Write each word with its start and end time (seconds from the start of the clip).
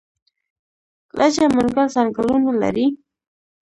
لجه 1.17 1.45
منګل 1.55 1.87
ځنګلونه 1.95 2.51
لري؟ 2.61 2.87